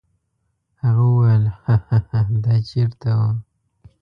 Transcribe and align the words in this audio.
هغه 0.83 1.03
وویل: 1.11 1.43
هاها 1.63 2.19
دا 2.43 2.55
چیرته 2.69 3.09
و؟ 3.17 3.19